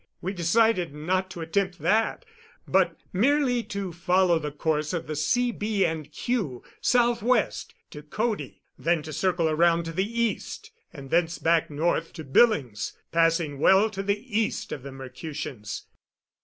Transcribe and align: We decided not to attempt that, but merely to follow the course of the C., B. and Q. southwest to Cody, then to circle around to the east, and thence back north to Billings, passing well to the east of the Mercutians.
We 0.19 0.33
decided 0.33 0.95
not 0.95 1.29
to 1.29 1.41
attempt 1.41 1.77
that, 1.77 2.25
but 2.67 2.97
merely 3.13 3.61
to 3.65 3.93
follow 3.93 4.39
the 4.39 4.49
course 4.49 4.93
of 4.93 5.05
the 5.05 5.15
C., 5.15 5.51
B. 5.51 5.85
and 5.85 6.11
Q. 6.11 6.63
southwest 6.81 7.75
to 7.91 8.01
Cody, 8.01 8.63
then 8.79 9.03
to 9.03 9.13
circle 9.13 9.47
around 9.47 9.83
to 9.85 9.91
the 9.91 10.19
east, 10.23 10.71
and 10.91 11.11
thence 11.11 11.37
back 11.37 11.69
north 11.69 12.13
to 12.13 12.23
Billings, 12.23 12.93
passing 13.11 13.59
well 13.59 13.91
to 13.91 14.01
the 14.01 14.17
east 14.39 14.71
of 14.71 14.81
the 14.81 14.91
Mercutians. 14.91 15.85